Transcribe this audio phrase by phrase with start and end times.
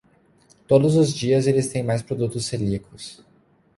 [0.67, 3.23] Todos os dias eles têm mais produtos celíacos.